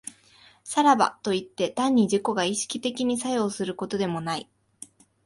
[0.63, 4.49] さらばといって、単に自己が意識的に作用することでもない。